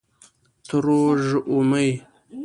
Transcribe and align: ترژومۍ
ترژومۍ 0.67 1.87